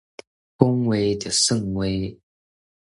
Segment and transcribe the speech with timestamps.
[0.57, 2.17] 講話就算話